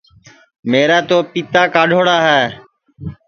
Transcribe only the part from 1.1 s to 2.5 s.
پِتا کاڈؔوڑا ہے